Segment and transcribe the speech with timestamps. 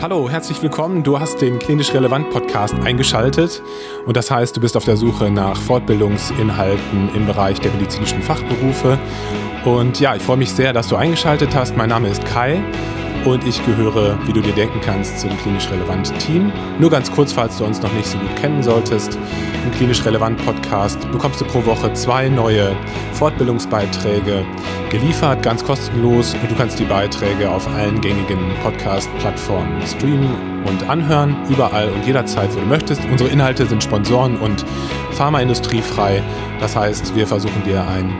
[0.00, 1.02] Hallo, herzlich willkommen.
[1.02, 3.60] Du hast den Klinisch Relevant Podcast eingeschaltet
[4.06, 8.96] und das heißt, du bist auf der Suche nach Fortbildungsinhalten im Bereich der medizinischen Fachberufe.
[9.64, 11.76] Und ja, ich freue mich sehr, dass du eingeschaltet hast.
[11.76, 12.62] Mein Name ist Kai
[13.24, 16.52] und ich gehöre, wie du dir denken kannst, zum klinisch relevanten Team.
[16.78, 19.18] Nur ganz kurz, falls du uns noch nicht so gut kennen solltest.
[19.64, 22.76] Im klinisch relevant Podcast bekommst du pro Woche zwei neue
[23.12, 24.44] Fortbildungsbeiträge
[24.90, 26.34] geliefert, ganz kostenlos.
[26.34, 32.54] Und du kannst die Beiträge auf allen gängigen Podcast-Plattformen streamen und anhören, überall und jederzeit,
[32.54, 33.02] wo du möchtest.
[33.10, 34.64] Unsere Inhalte sind Sponsoren und
[35.12, 36.22] Pharmaindustriefrei.
[36.60, 38.12] Das heißt, wir versuchen dir ein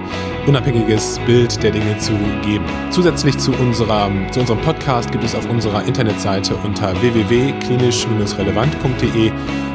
[0.46, 2.64] unabhängiges Bild der Dinge zu geben.
[2.90, 9.32] Zusätzlich zu, unserer, zu unserem Podcast gibt es auf unserer Internetseite unter www.klinisch-relevant.de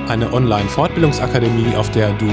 [0.07, 2.27] eine Online-Fortbildungsakademie, auf der du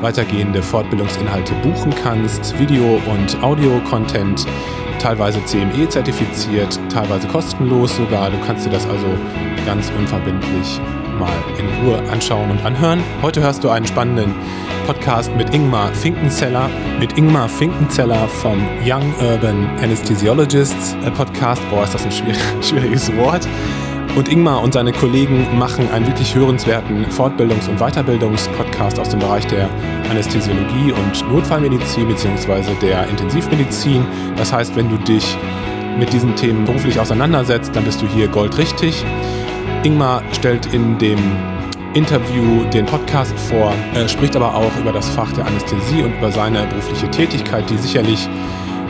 [0.00, 4.46] weitergehende Fortbildungsinhalte buchen kannst, Video- und Audio-Content,
[4.98, 8.30] teilweise CME-zertifiziert, teilweise kostenlos sogar.
[8.30, 9.06] Du kannst dir das also
[9.66, 10.80] ganz unverbindlich
[11.18, 13.02] mal in Ruhe anschauen und anhören.
[13.20, 14.34] Heute hörst du einen spannenden
[14.86, 21.62] Podcast mit Ingmar Finkenzeller, mit Ingmar Finkenzeller vom Young Urban Anesthesiologists Podcast.
[21.70, 23.46] Boah, ist das ein schwierig, schwieriges Wort.
[24.16, 29.46] Und Ingmar und seine Kollegen machen einen wirklich hörenswerten Fortbildungs- und Weiterbildungspodcast aus dem Bereich
[29.46, 29.68] der
[30.10, 32.74] Anästhesiologie und Notfallmedizin bzw.
[32.82, 34.04] der Intensivmedizin.
[34.36, 35.36] Das heißt, wenn du dich
[35.98, 39.04] mit diesen Themen beruflich auseinandersetzt, dann bist du hier goldrichtig.
[39.84, 41.18] Ingmar stellt in dem
[41.94, 46.30] Interview den Podcast vor, äh, spricht aber auch über das Fach der Anästhesie und über
[46.30, 48.28] seine berufliche Tätigkeit, die sicherlich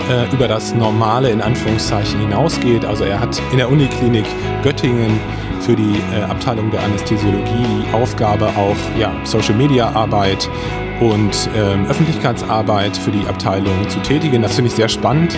[0.08, 2.84] äh, über das Normale in Anführungszeichen hinausgeht.
[2.84, 4.26] Also er hat in der Uniklinik
[4.62, 5.20] Göttingen
[5.60, 10.48] für die äh, Abteilung der Anästhesiologie die Aufgabe auch ja, Social Media Arbeit
[11.00, 14.42] und ähm, Öffentlichkeitsarbeit für die Abteilung zu tätigen.
[14.42, 15.36] Das finde ich sehr spannend.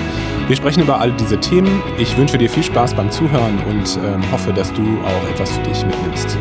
[0.49, 1.83] Wir sprechen über all diese Themen.
[1.99, 5.63] Ich wünsche dir viel Spaß beim Zuhören und ähm, hoffe, dass du auch etwas für
[5.63, 6.37] dich mitnimmst.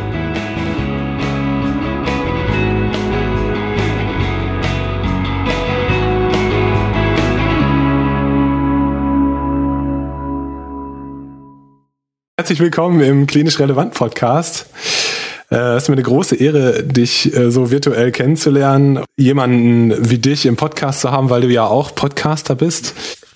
[12.41, 14.66] Herzlich willkommen im Klinisch Relevant Podcast.
[15.52, 20.47] Äh, es ist mir eine große Ehre, dich äh, so virtuell kennenzulernen, jemanden wie dich
[20.47, 22.96] im Podcast zu haben, weil du ja auch Podcaster bist.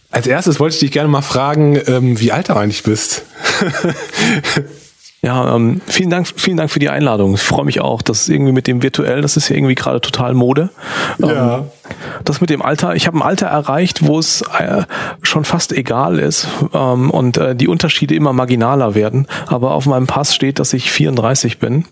[0.09, 3.21] Als erstes wollte ich dich gerne mal fragen, ähm, wie alt du eigentlich bist.
[5.25, 7.33] Ja, ähm, vielen Dank, vielen Dank für die Einladung.
[7.33, 10.35] Ich freue mich auch, dass irgendwie mit dem virtuell, das ist ja irgendwie gerade total
[10.35, 10.69] Mode.
[11.19, 11.65] Ähm, ja.
[12.23, 14.83] Das mit dem Alter, ich habe ein Alter erreicht, wo es äh,
[15.23, 19.25] schon fast egal ist ähm, und äh, die Unterschiede immer marginaler werden.
[19.47, 21.85] Aber auf meinem Pass steht, dass ich 34 bin.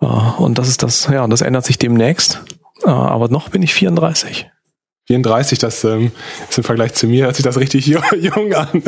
[0.00, 2.42] Äh, und das ist das, ja, das ändert sich demnächst.
[2.82, 4.50] Äh, aber noch bin ich 34.
[5.08, 6.12] 34, das ähm,
[6.50, 7.86] ist im Vergleich zu mir, hört sich das richtig
[8.20, 8.82] jung an.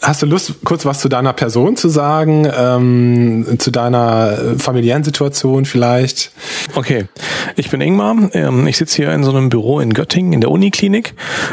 [0.00, 5.66] Hast du Lust, kurz was zu deiner Person zu sagen, ähm, zu deiner familiären Situation
[5.66, 6.32] vielleicht?
[6.74, 7.04] Okay,
[7.56, 8.30] ich bin Ingmar.
[8.32, 11.12] Ähm, ich sitze hier in so einem Büro in Göttingen in der Uniklinik.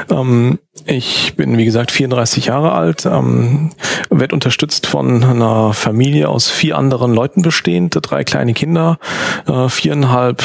[0.09, 3.71] Ähm, ich bin, wie gesagt, 34 Jahre alt, ähm,
[4.09, 8.99] werde unterstützt von einer Familie aus vier anderen Leuten bestehend, drei kleine Kinder,
[9.47, 10.43] äh, viereinhalb,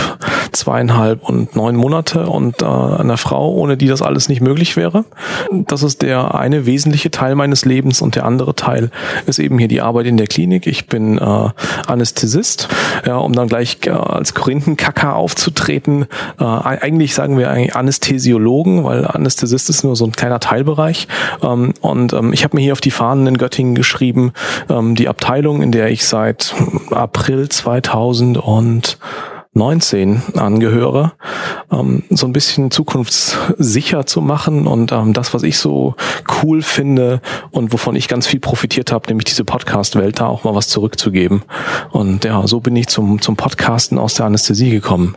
[0.52, 5.04] zweieinhalb und neun Monate und äh, einer Frau, ohne die das alles nicht möglich wäre.
[5.50, 8.90] Das ist der eine wesentliche Teil meines Lebens und der andere Teil
[9.26, 10.66] ist eben hier die Arbeit in der Klinik.
[10.66, 11.48] Ich bin äh,
[11.86, 12.68] Anästhesist,
[13.06, 16.06] ja, um dann gleich äh, als Korinthenkacker aufzutreten.
[16.38, 21.08] Äh, eigentlich sagen wir eigentlich Anästhesiologen, weil Anästhesist ist nur so ein kleiner Teilbereich.
[21.42, 24.32] Ähm, und ähm, ich habe mir hier auf die Fahnen in Göttingen geschrieben,
[24.70, 26.54] ähm, die Abteilung, in der ich seit
[26.92, 31.14] April 2019 angehöre,
[31.72, 35.96] ähm, so ein bisschen zukunftssicher zu machen und ähm, das, was ich so
[36.40, 40.54] cool finde und wovon ich ganz viel profitiert habe, nämlich diese Podcast-Welt, da auch mal
[40.54, 41.42] was zurückzugeben.
[41.90, 45.16] Und ja, so bin ich zum, zum Podcasten aus der Anästhesie gekommen.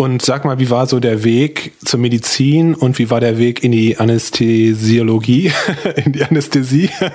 [0.00, 3.62] Und sag mal, wie war so der Weg zur Medizin und wie war der Weg
[3.62, 5.52] in die Anästhesiologie,
[5.96, 6.88] in die Anästhesie?
[6.98, 7.10] ja,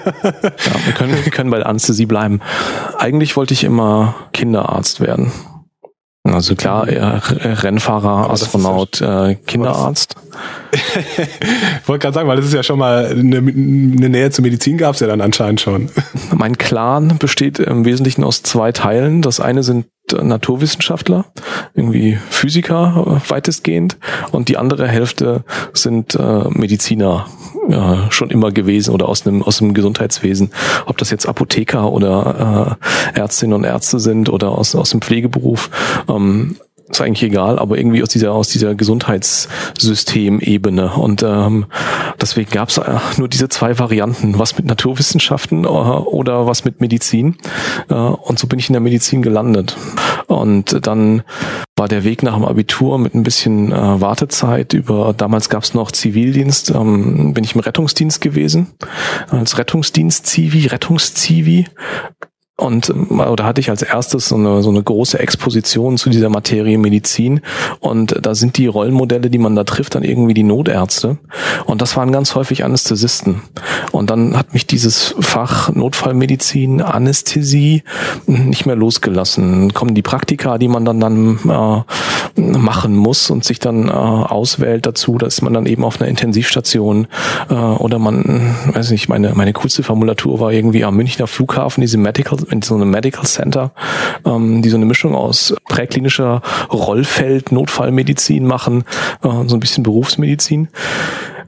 [0.85, 2.41] wir können, wir können bei der Anästhesie bleiben.
[2.99, 5.31] Eigentlich wollte ich immer Kinderarzt werden.
[6.25, 10.15] Also klar, Rennfahrer, Astronaut, ja äh, Kinderarzt.
[10.71, 14.77] ich wollte gerade sagen, weil das ist ja schon mal eine, eine Nähe zur Medizin
[14.77, 15.89] gab es ja dann anscheinend schon.
[16.35, 19.23] Mein Clan besteht im Wesentlichen aus zwei Teilen.
[19.23, 21.25] Das eine sind Naturwissenschaftler,
[21.73, 23.97] irgendwie Physiker äh, weitestgehend
[24.31, 25.43] und die andere Hälfte
[25.73, 27.27] sind äh, Mediziner
[27.69, 30.51] äh, schon immer gewesen oder aus einem aus dem Gesundheitswesen,
[30.85, 32.77] ob das jetzt Apotheker oder
[33.13, 35.69] äh, Ärztinnen und Ärzte sind oder aus aus dem Pflegeberuf.
[36.07, 36.57] Ähm,
[36.89, 40.91] ist eigentlich egal, aber irgendwie aus dieser aus dieser Gesundheitssystemebene.
[40.93, 41.65] Und ähm,
[42.21, 46.79] deswegen gab es äh, nur diese zwei Varianten, was mit Naturwissenschaften äh, oder was mit
[46.81, 47.37] Medizin?
[47.89, 49.77] Äh, und so bin ich in der Medizin gelandet.
[50.27, 51.23] Und dann
[51.75, 54.73] war der Weg nach dem Abitur mit ein bisschen äh, Wartezeit.
[54.73, 58.67] Über damals gab es noch Zivildienst, ähm, bin ich im Rettungsdienst gewesen.
[59.29, 61.65] Als Rettungsdienst-Zivi, Rettungszivi
[62.57, 66.29] und ähm, oder hatte ich als erstes so eine, so eine große Exposition zu dieser
[66.29, 67.41] Materie Medizin.
[67.79, 71.17] Und da sind die Rollenmodelle, die man da trifft, dann irgendwie die Notärzte.
[71.65, 73.41] Und das waren ganz häufig Anästhesisten.
[73.91, 77.83] Und dann hat mich dieses Fach Notfallmedizin, Anästhesie
[78.25, 79.73] nicht mehr losgelassen.
[79.73, 84.85] Kommen die Praktika, die man dann dann äh, machen muss und sich dann äh, auswählt
[84.85, 87.07] dazu, dass man dann eben auf einer Intensivstation
[87.49, 91.97] äh, oder man, weiß nicht, meine meine coolste Formulatur war irgendwie am Münchner Flughafen diese
[91.97, 93.71] Medical in so einem Medical Center,
[94.25, 98.83] ähm, die so eine Mischung aus präklinischer Rollfeld, Notfallmedizin machen,
[99.23, 100.69] äh, so ein bisschen Berufsmedizin.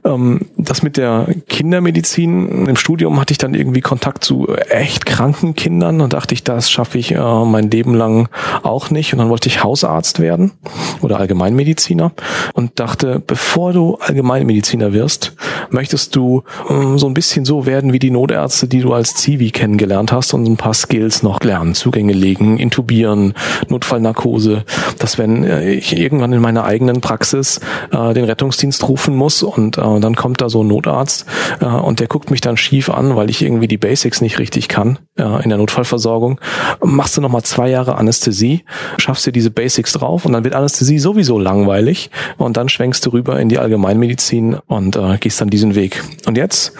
[0.04, 5.54] Ähm, das mit der Kindermedizin im Studium hatte ich dann irgendwie Kontakt zu echt kranken
[5.54, 8.28] Kindern und dachte ich, das schaffe ich äh, mein Leben lang
[8.62, 9.12] auch nicht.
[9.12, 10.52] Und dann wollte ich Hausarzt werden
[11.00, 12.12] oder Allgemeinmediziner
[12.54, 15.34] und dachte, bevor du Allgemeinmediziner wirst,
[15.70, 19.50] möchtest du äh, so ein bisschen so werden wie die Notärzte, die du als Zivi
[19.50, 21.74] kennengelernt hast und ein paar Skills noch lernen.
[21.74, 23.34] Zugänge legen, intubieren,
[23.68, 24.64] Notfallnarkose.
[24.98, 27.60] Dass wenn äh, ich irgendwann in meiner eigenen Praxis
[27.92, 31.26] äh, den Rettungsdienst rufen muss und äh, dann kommt da so ein Notarzt
[31.60, 34.68] äh, und der guckt mich dann schief an, weil ich irgendwie die Basics nicht richtig
[34.68, 36.40] kann äh, in der Notfallversorgung.
[36.82, 38.64] Machst du nochmal zwei Jahre Anästhesie,
[38.98, 43.10] schaffst dir diese Basics drauf und dann wird Anästhesie sowieso langweilig und dann schwenkst du
[43.10, 46.02] rüber in die Allgemeinmedizin und äh, gehst dann diesen Weg.
[46.26, 46.72] Und jetzt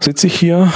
[0.00, 0.72] sitze ich hier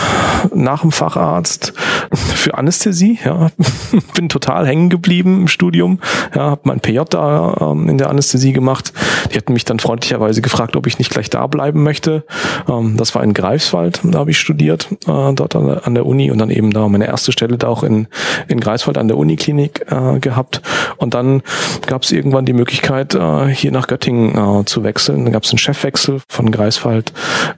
[0.55, 1.73] nach dem Facharzt
[2.15, 3.51] für Anästhesie, ja,
[4.15, 6.01] bin total hängen geblieben im Studium,
[6.35, 8.93] ja, habe mein PJ da ähm, in der Anästhesie gemacht.
[9.33, 12.25] Die hatten mich dann freundlicherweise gefragt, ob ich nicht gleich da bleiben möchte.
[12.69, 16.07] Ähm, das war in Greifswald, da habe ich studiert, äh, dort an der, an der,
[16.07, 18.09] Uni und dann eben da meine erste Stelle da auch in,
[18.49, 20.63] in Greifswald an der Uniklinik äh, gehabt.
[21.01, 21.43] Und dann
[21.87, 25.25] gab es irgendwann die Möglichkeit, äh, hier nach Göttingen äh, zu wechseln.
[25.25, 27.13] Dann gab es einen Chefwechsel von Greifswald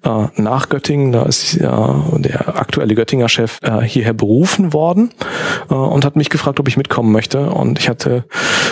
[0.04, 1.10] äh, nach Göttingen.
[1.10, 5.10] Da ist äh, der aktuelle Göttinger Chef äh, hierher berufen worden
[5.68, 7.50] äh, und hat mich gefragt, ob ich mitkommen möchte.
[7.50, 8.24] Und ich hatte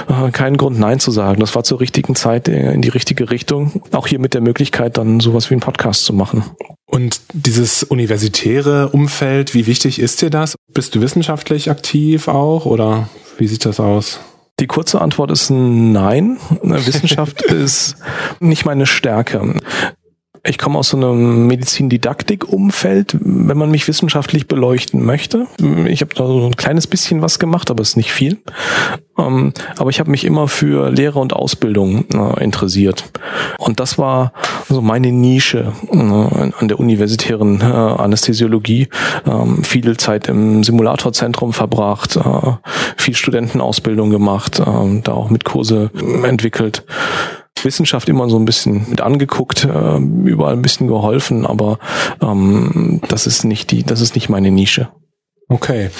[0.09, 1.41] äh, keinen Grund, Nein zu sagen.
[1.41, 3.83] Das war zur richtigen Zeit äh, in die richtige Richtung.
[3.91, 6.45] Auch hier mit der Möglichkeit, dann sowas wie einen Podcast zu machen.
[6.87, 10.55] Und dieses universitäre Umfeld, wie wichtig ist dir das?
[10.73, 13.09] Bist du wissenschaftlich aktiv auch oder
[13.39, 14.21] wie sieht das aus?
[14.61, 16.37] Die kurze Antwort ist nein.
[16.63, 17.97] Wissenschaft ist
[18.41, 19.55] nicht meine Stärke.
[20.43, 25.47] Ich komme aus so einem Medizindidaktik-Umfeld, wenn man mich wissenschaftlich beleuchten möchte.
[25.87, 28.39] Ich habe da so ein kleines bisschen was gemacht, aber es ist nicht viel.
[29.19, 33.05] Ähm, aber ich habe mich immer für Lehre und Ausbildung äh, interessiert.
[33.59, 34.33] Und das war
[34.69, 38.89] so meine Nische äh, an der universitären äh, Anästhesiologie.
[39.27, 42.19] Ähm, viel Zeit im Simulatorzentrum verbracht,
[42.97, 45.91] viel Studentenausbildung gemacht, da auch mit Kurse
[46.23, 46.85] entwickelt.
[47.65, 51.79] Wissenschaft immer so ein bisschen mit angeguckt, äh, überall ein bisschen geholfen, aber
[52.23, 54.89] ähm, das ist nicht die, das ist nicht meine Nische.
[55.49, 55.91] Okay.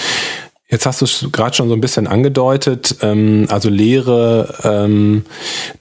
[0.71, 5.25] Jetzt hast du es gerade schon so ein bisschen angedeutet, ähm, also Lehre, ähm,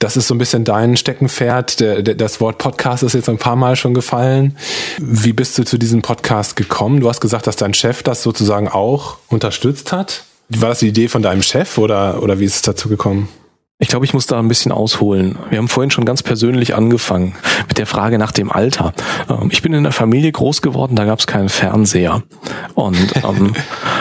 [0.00, 1.78] das ist so ein bisschen dein Steckenpferd.
[1.78, 4.56] Der, der, das Wort Podcast ist jetzt ein paar Mal schon gefallen.
[4.98, 6.98] Wie bist du zu diesem Podcast gekommen?
[6.98, 10.24] Du hast gesagt, dass dein Chef das sozusagen auch unterstützt hat.
[10.48, 13.28] War das die Idee von deinem Chef oder, oder wie ist es dazu gekommen?
[13.82, 15.38] Ich glaube, ich muss da ein bisschen ausholen.
[15.48, 17.34] Wir haben vorhin schon ganz persönlich angefangen
[17.66, 18.92] mit der Frage nach dem Alter.
[19.28, 22.22] Ähm, ich bin in einer Familie groß geworden, da gab es keinen Fernseher.
[22.74, 23.54] Und ähm,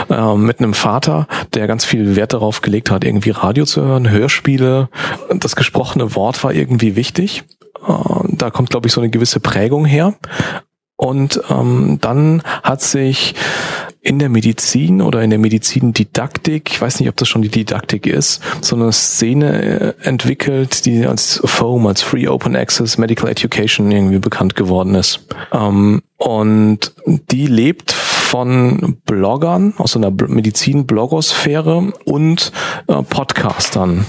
[0.09, 4.09] äh, mit einem Vater, der ganz viel Wert darauf gelegt hat, irgendwie Radio zu hören,
[4.09, 4.89] Hörspiele.
[5.33, 7.45] Das gesprochene Wort war irgendwie wichtig.
[7.88, 7.93] Äh,
[8.27, 10.13] da kommt, glaube ich, so eine gewisse Prägung her.
[10.98, 13.33] Und ähm, dann hat sich
[14.01, 18.07] in der Medizin oder in der Medizindidaktik, ich weiß nicht, ob das schon die Didaktik
[18.07, 23.91] ist, so eine Szene äh, entwickelt, die als FOAM, als Free Open Access Medical Education
[23.91, 25.27] irgendwie bekannt geworden ist.
[25.51, 26.93] Ähm, und
[27.31, 27.91] die lebt
[28.29, 32.51] von Bloggern aus einer Medizin-Blogosphäre und
[32.86, 34.05] äh, Podcastern.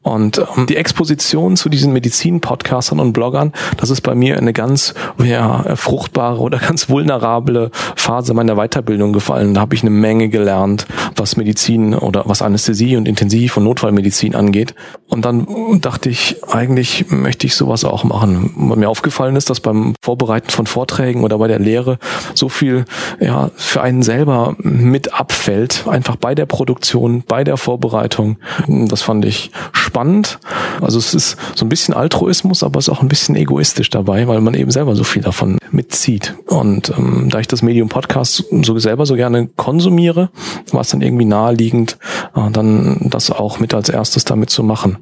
[0.00, 4.94] Und ähm, die Exposition zu diesen Medizin-Podcastern und Bloggern, das ist bei mir eine ganz
[5.22, 9.52] ja, fruchtbare oder ganz vulnerable Phase meiner Weiterbildung gefallen.
[9.52, 10.86] Da habe ich eine Menge gelernt,
[11.16, 14.74] was Medizin oder was Anästhesie und Intensiv- und Notfallmedizin angeht.
[15.06, 15.46] Und dann
[15.82, 18.54] dachte ich, eigentlich möchte ich sowas auch machen.
[18.56, 21.98] Mir aufgefallen ist, dass beim Vorbereiten von Vorträgen oder bei der Lehre
[22.34, 22.86] so viel
[23.20, 28.36] ja, für, einen selber mit abfällt, einfach bei der Produktion, bei der Vorbereitung.
[28.66, 30.38] Das fand ich spannend.
[30.80, 34.28] Also es ist so ein bisschen Altruismus, aber es ist auch ein bisschen egoistisch dabei,
[34.28, 36.34] weil man eben selber so viel davon mitzieht.
[36.46, 40.30] Und ähm, da ich das Medium Podcast so selber so gerne konsumiere,
[40.72, 41.98] war es dann irgendwie naheliegend,
[42.34, 44.98] äh, dann das auch mit als erstes damit zu machen.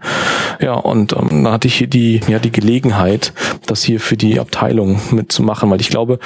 [0.60, 3.32] Ja, und ähm, dann hatte ich hier die, ja, die Gelegenheit,
[3.66, 6.18] das hier für die Abteilung mitzumachen, weil ich glaube,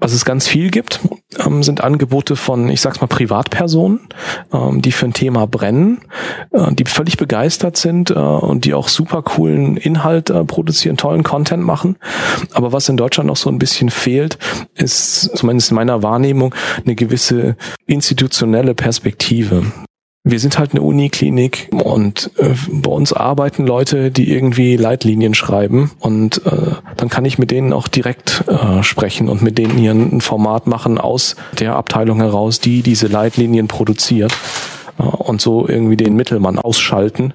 [0.00, 1.00] was es ganz viel gibt,
[1.38, 4.00] ähm, sind Angebote von, ich sag's mal, Privatpersonen,
[4.52, 6.00] ähm, die für ein Thema brennen,
[6.52, 11.22] äh, die völlig begeistert sind äh, und die auch super coolen Inhalt äh, produzieren, tollen
[11.22, 11.96] Content machen.
[12.52, 14.38] Aber was in Deutschland noch so ein bisschen fehlt,
[14.74, 19.64] ist zumindest in meiner Wahrnehmung eine gewisse institutionelle Perspektive
[20.26, 25.90] wir sind halt eine Uniklinik und äh, bei uns arbeiten Leute, die irgendwie Leitlinien schreiben
[26.00, 29.92] und äh, dann kann ich mit denen auch direkt äh, sprechen und mit denen hier
[29.92, 34.32] ein Format machen aus der Abteilung heraus, die diese Leitlinien produziert
[34.98, 37.34] äh, und so irgendwie den Mittelmann ausschalten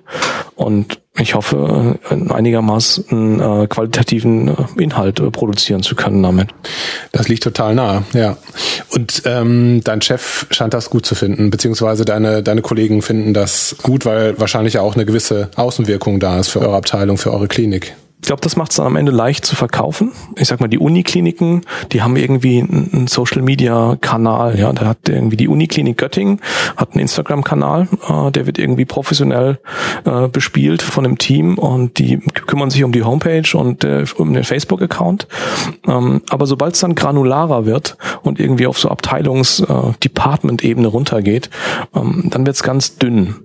[0.60, 6.50] und ich hoffe, einigermaßen äh, qualitativen äh, Inhalt äh, produzieren zu können damit.
[7.14, 8.36] Das liegt total nah, ja.
[8.90, 13.78] Und ähm, dein Chef scheint das gut zu finden, beziehungsweise deine, deine Kollegen finden das
[13.84, 17.96] gut, weil wahrscheinlich auch eine gewisse Außenwirkung da ist für eure Abteilung, für eure Klinik.
[18.22, 20.12] Ich glaube, das macht es am Ende leicht zu verkaufen.
[20.36, 21.62] Ich sag mal, die Unikliniken,
[21.92, 24.60] die haben irgendwie einen Social Media Kanal.
[24.60, 26.42] Ja, da hat irgendwie die Uniklinik Göttingen
[26.76, 29.60] hat einen Instagram Kanal, äh, der wird irgendwie professionell
[30.06, 34.34] äh, bespielt von einem Team und die kümmern sich um die Homepage und äh, um
[34.34, 35.28] den Facebook Account.
[35.88, 39.66] Ähm, aber sobald es dann granularer wird und irgendwie auf so Abteilungs äh,
[40.04, 41.50] Department Ebene runtergeht,
[41.96, 43.36] ähm, dann wird es ganz dünn.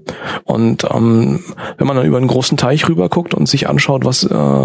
[0.44, 1.40] Und ähm,
[1.78, 4.63] wenn man dann über einen großen Teich rüber guckt und sich anschaut, was äh,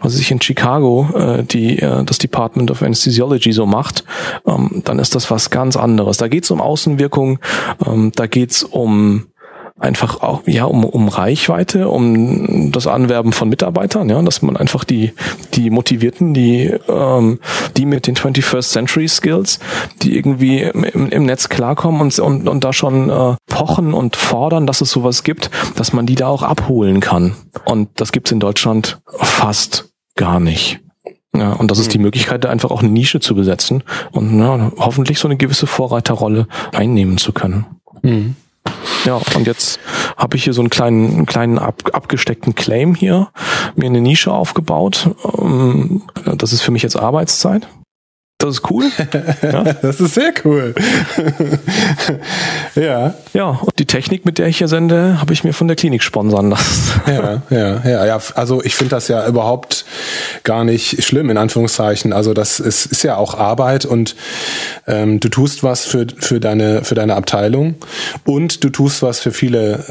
[0.00, 4.04] was sich in Chicago äh, die äh, das Department of Anesthesiology so macht,
[4.46, 6.16] ähm, dann ist das was ganz anderes.
[6.16, 7.38] Da geht es um Außenwirkung,
[7.86, 9.26] ähm, da geht es um
[9.78, 14.84] einfach auch ja um, um Reichweite, um das Anwerben von Mitarbeitern, ja, dass man einfach
[14.84, 15.12] die
[15.54, 17.38] die motivierten, die ähm,
[17.76, 19.60] die mit den 21st Century Skills,
[20.02, 24.66] die irgendwie im, im Netz klarkommen und, und und da schon äh, pochen und fordern,
[24.66, 27.34] dass es sowas gibt, dass man die da auch abholen kann.
[27.64, 30.80] Und das gibt's in Deutschland fast gar nicht.
[31.36, 34.72] Ja, und das ist die Möglichkeit, da einfach auch eine Nische zu besetzen und ja,
[34.78, 37.66] hoffentlich so eine gewisse Vorreiterrolle einnehmen zu können.
[38.02, 38.34] Mhm.
[39.04, 39.78] Ja, und jetzt
[40.16, 43.28] habe ich hier so einen kleinen, einen kleinen ab, abgesteckten Claim hier,
[43.76, 45.10] mir eine Nische aufgebaut.
[45.40, 46.02] Ähm,
[46.36, 47.66] das ist für mich jetzt Arbeitszeit.
[48.40, 48.84] Das ist cool.
[49.42, 49.64] Ja.
[49.64, 50.74] das ist sehr cool.
[52.74, 53.14] ja.
[53.32, 56.02] Ja, und die Technik, mit der ich hier sende, habe ich mir von der Klinik
[56.02, 57.00] sponsern lassen.
[57.06, 58.20] ja, ja, ja, ja.
[58.34, 59.84] Also ich finde das ja überhaupt
[60.44, 62.12] gar nicht schlimm, in Anführungszeichen.
[62.12, 64.14] Also das ist, ist ja auch Arbeit und
[64.86, 67.74] ähm, du tust was für, für, deine, für deine Abteilung
[68.24, 69.84] und du tust was für viele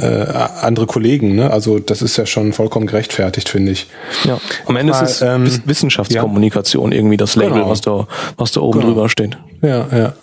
[0.62, 1.36] äh, andere Kollegen.
[1.36, 1.52] Ne?
[1.52, 3.88] Also das ist ja schon vollkommen gerechtfertigt, finde ich.
[4.24, 6.98] Ja, am Ende Mal, ist es ähm, Wissenschaftskommunikation ja.
[6.98, 7.70] irgendwie das Label, genau.
[7.70, 8.94] was da was da oben genau.
[8.94, 9.38] drüber steht.
[9.62, 10.14] Ja, ja.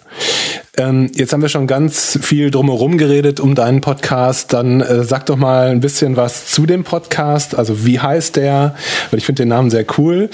[0.76, 4.52] Ähm, jetzt haben wir schon ganz viel drumherum geredet um deinen Podcast.
[4.52, 7.56] Dann äh, sag doch mal ein bisschen was zu dem Podcast.
[7.56, 8.74] Also wie heißt der?
[9.10, 10.30] Weil ich finde den Namen sehr cool.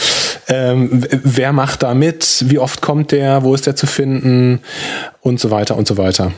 [0.48, 2.44] Ähm, wer macht da mit?
[2.48, 3.42] Wie oft kommt der?
[3.42, 4.60] Wo ist der zu finden?
[5.20, 6.32] Und so weiter und so weiter.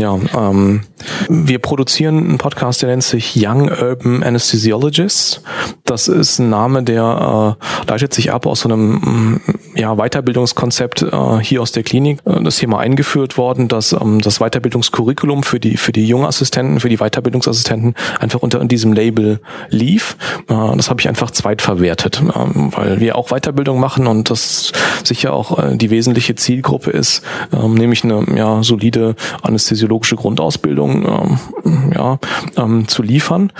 [0.00, 0.80] Ja, ähm,
[1.28, 5.42] wir produzieren einen Podcast, der nennt sich Young Urban Anesthesiologists.
[5.84, 9.40] Das ist ein Name, der äh, leitet sich ab aus so einem
[9.80, 12.20] ja, Weiterbildungskonzept äh, hier aus der Klinik.
[12.24, 16.88] Äh, das mal eingeführt worden, dass ähm, das Weiterbildungskurriculum für die für die Jungassistenten, für
[16.88, 20.16] die Weiterbildungsassistenten einfach unter diesem Label lief.
[20.48, 22.32] Äh, das habe ich einfach zweitverwertet, äh,
[22.76, 24.72] weil wir auch Weiterbildung machen und das
[25.04, 27.22] sicher auch äh, die wesentliche Zielgruppe ist,
[27.52, 32.18] äh, nämlich eine ja, solide Anästhesiologie psychologische Grundausbildung ähm, ja,
[32.56, 33.52] ähm, zu liefern.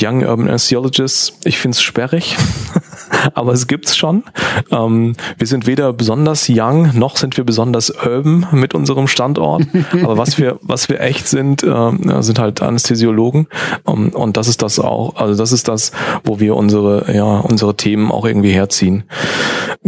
[0.00, 2.36] Young Urban Anesthesiologists, ich finde es sperrig.
[3.34, 4.24] aber es gibt's schon.
[4.70, 9.64] Ähm, wir sind weder besonders young noch sind wir besonders urban mit unserem Standort.
[10.02, 13.48] aber was wir was wir echt sind, äh, sind halt Anästhesiologen
[13.86, 15.16] ähm, und das ist das auch.
[15.16, 15.92] Also das ist das,
[16.24, 19.04] wo wir unsere ja unsere Themen auch irgendwie herziehen.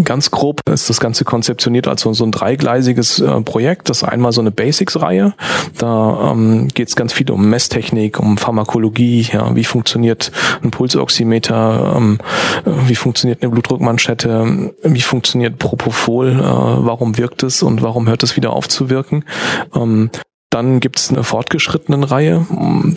[0.03, 3.89] Ganz grob ist das Ganze konzeptioniert als so, ein dreigleisiges äh, Projekt.
[3.89, 5.35] Das ist einmal so eine Basics-Reihe.
[5.79, 9.29] Da ähm, geht es ganz viel um Messtechnik, um Pharmakologie.
[9.33, 11.95] Ja, wie funktioniert ein Pulsoximeter?
[11.97, 12.19] Ähm,
[12.65, 18.25] wie funktioniert funktioniert eine Blutdruckmanschette, wie funktioniert Propofol, äh, warum wirkt es und warum hört
[18.25, 19.25] es wieder auf zu wirken.
[19.73, 20.11] Ähm,
[20.55, 22.47] Dann gibt's eine fortgeschrittenen Reihe.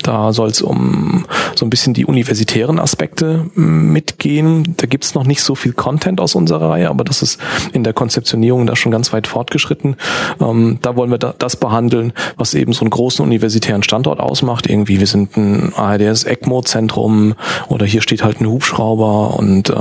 [0.03, 4.75] Da soll es um so ein bisschen die universitären Aspekte mitgehen.
[4.77, 7.39] Da gibt's noch nicht so viel Content aus unserer Reihe, aber das ist
[7.73, 9.95] in der Konzeptionierung da schon ganz weit fortgeschritten.
[10.39, 14.69] Ähm, da wollen wir da, das behandeln, was eben so einen großen universitären Standort ausmacht.
[14.69, 17.33] Irgendwie, wir sind ein ARDS ECMO-Zentrum
[17.69, 19.73] oder hier steht halt ein Hubschrauber und äh,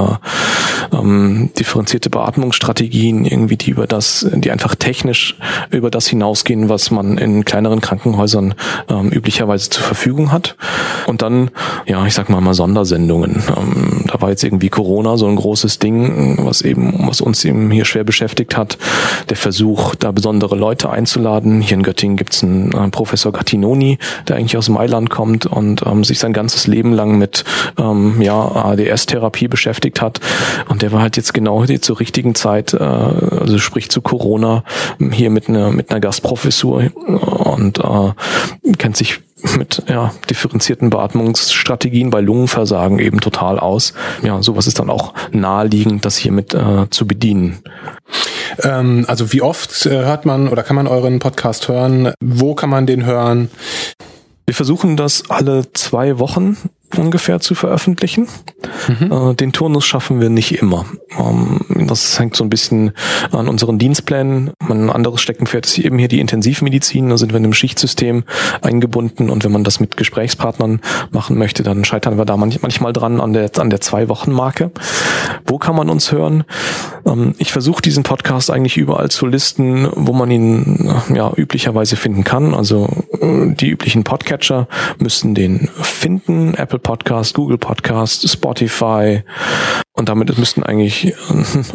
[0.94, 5.36] ähm, differenzierte Beatmungsstrategien, irgendwie, die über das, die einfach technisch
[5.70, 8.54] über das hinausgehen, was man in kleinen kleineren Krankenhäusern
[8.88, 10.56] ähm, üblicherweise zur Verfügung hat.
[11.06, 11.50] Und dann,
[11.86, 13.42] ja, ich sag mal mal Sondersendungen.
[13.56, 17.70] Ähm, da war jetzt irgendwie Corona so ein großes Ding, was eben, was uns eben
[17.70, 18.78] hier schwer beschäftigt hat.
[19.28, 21.60] Der Versuch, da besondere Leute einzuladen.
[21.60, 26.04] Hier in Göttingen gibt's einen äh, Professor Gattinoni, der eigentlich aus Mailand kommt und ähm,
[26.04, 27.44] sich sein ganzes Leben lang mit
[27.78, 30.20] ähm, ja, ADS-Therapie beschäftigt hat.
[30.68, 34.62] Und der war halt jetzt genau zur richtigen Zeit, äh, also sprich zu Corona,
[35.10, 36.84] hier mit einer mit einer Gastprofessur
[37.56, 38.12] und äh,
[38.78, 39.20] kennt sich
[39.56, 43.92] mit ja, differenzierten Beatmungsstrategien bei Lungenversagen eben total aus.
[44.22, 47.58] Ja, sowas ist dann auch naheliegend, das hiermit äh, zu bedienen.
[48.62, 52.12] Ähm, also wie oft äh, hört man oder kann man euren Podcast hören?
[52.20, 53.50] Wo kann man den hören?
[54.46, 56.56] Wir versuchen das alle zwei Wochen
[56.96, 58.28] ungefähr zu veröffentlichen.
[58.88, 59.12] Mhm.
[59.12, 60.86] Äh, den Turnus schaffen wir nicht immer.
[61.18, 62.92] Ähm, das hängt so ein bisschen
[63.32, 64.52] an unseren Dienstplänen.
[64.68, 67.08] Ein anderes Steckenpferd ist eben hier die Intensivmedizin.
[67.08, 68.24] Da sind wir in einem Schichtsystem
[68.62, 73.20] eingebunden und wenn man das mit Gesprächspartnern machen möchte, dann scheitern wir da manchmal dran
[73.20, 74.70] an der, an der Zwei-Wochen-Marke.
[75.46, 76.44] Wo kann man uns hören?
[77.06, 82.24] Ähm, ich versuche diesen Podcast eigentlich überall zu listen, wo man ihn ja üblicherweise finden
[82.24, 82.54] kann.
[82.54, 82.88] Also
[83.20, 86.54] äh, die üblichen Podcatcher müssten den finden.
[86.54, 89.24] Apple Podcast, Google Podcast, Spotify.
[89.94, 91.12] Und damit müssten eigentlich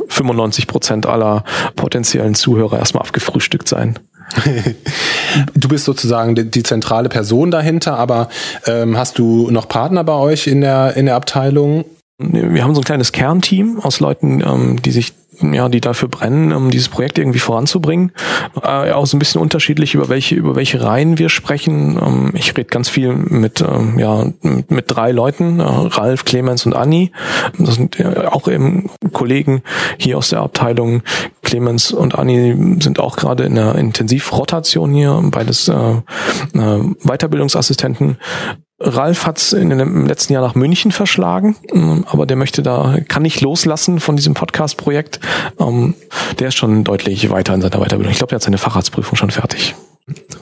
[0.08, 1.44] 95 Prozent aller
[1.75, 4.00] potenziellen Zuhörer erstmal abgefrühstückt sein.
[5.53, 8.30] du bist sozusagen die, die, zentrale Person dahinter, aber
[8.65, 11.84] ähm, hast du noch Partner bei euch in der, in der Abteilung?
[12.18, 16.53] Wir haben so ein kleines Kernteam aus Leuten, ähm, die sich ja, die dafür brennen,
[16.53, 18.12] um dieses Projekt irgendwie voranzubringen.
[18.62, 21.98] Äh, auch so ein bisschen unterschiedlich, über welche, über welche Reihen wir sprechen.
[22.01, 26.75] Ähm, ich rede ganz viel mit, ähm, ja, mit, drei Leuten, äh, Ralf, Clemens und
[26.75, 27.12] Anni.
[27.57, 29.63] Das sind äh, auch eben Kollegen
[29.98, 31.03] hier aus der Abteilung.
[31.41, 38.17] Clemens und Anni sind auch gerade in der Intensivrotation hier, beides äh, äh, Weiterbildungsassistenten
[38.84, 43.24] Ralf hat es im letzten Jahr nach München verschlagen, ähm, aber der möchte da, kann
[43.24, 45.20] nicht loslassen von diesem Podcast-Projekt.
[45.60, 45.94] Ähm,
[46.39, 48.12] der ist schon deutlich weiter in seiner Weiterbildung.
[48.12, 49.76] Ich glaube, der hat seine Facharztprüfung schon fertig.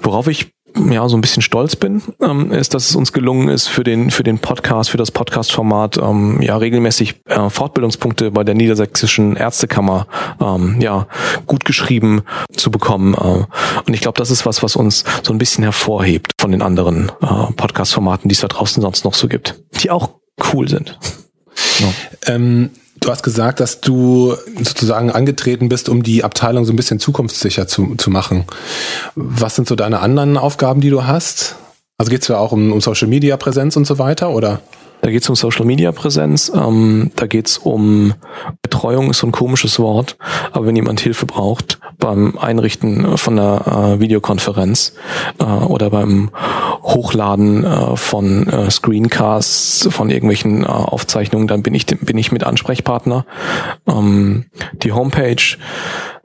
[0.02, 0.54] Worauf ich
[0.92, 4.12] ja so ein bisschen stolz bin, ähm, ist, dass es uns gelungen ist, für den
[4.12, 10.08] für den Podcast, für das Podcast-Format ja regelmäßig äh, Fortbildungspunkte bei der Niedersächsischen Ärztekammer
[10.80, 11.08] ja
[11.50, 12.22] gut geschrieben
[12.56, 13.14] zu bekommen.
[13.14, 13.46] Äh,
[13.86, 17.12] und ich glaube, das ist was, was uns so ein bisschen hervorhebt von den anderen
[17.22, 20.12] äh, Podcast-Formaten, die es da draußen sonst noch so gibt, die auch
[20.54, 20.98] cool sind.
[21.80, 21.88] Ja.
[22.28, 22.70] Ähm
[23.02, 27.66] Du hast gesagt, dass du sozusagen angetreten bist, um die Abteilung so ein bisschen zukunftssicher
[27.66, 28.44] zu, zu machen.
[29.16, 31.56] Was sind so deine anderen Aufgaben, die du hast?
[31.98, 34.62] Also geht es ja auch um, um Social Media Präsenz und so weiter, oder?
[35.02, 38.14] Da geht es um Social Media Präsenz, ähm, da geht es um
[38.62, 40.18] Betreuung, ist so ein komisches Wort,
[40.52, 44.94] aber wenn jemand Hilfe braucht beim Einrichten von einer äh, Videokonferenz
[45.40, 46.32] äh, oder beim
[46.82, 52.44] Hochladen äh, von äh, Screencasts, von irgendwelchen äh, Aufzeichnungen, dann bin ich bin ich mit
[52.44, 53.26] Ansprechpartner.
[53.88, 55.58] Ähm, die Homepage